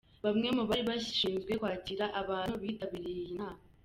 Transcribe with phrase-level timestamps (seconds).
[0.25, 3.61] Bamwe mu bari bashinzwe kwakira abantu bitabiriye iyi nama.